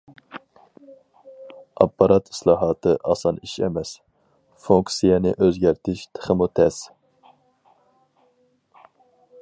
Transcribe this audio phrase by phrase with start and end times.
[1.83, 3.91] ئاپپارات ئىسلاھاتى ئاسان ئىش ئەمەس،
[4.65, 6.81] فۇنكسىيەنى ئۆزگەرتىش تېخىمۇ تەس.